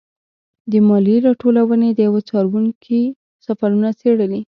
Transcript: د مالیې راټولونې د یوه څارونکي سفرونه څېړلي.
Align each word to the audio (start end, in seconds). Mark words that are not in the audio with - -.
د 0.71 0.73
مالیې 0.87 1.17
راټولونې 1.27 1.89
د 1.93 1.99
یوه 2.07 2.21
څارونکي 2.29 3.01
سفرونه 3.45 3.89
څېړلي. 3.99 4.39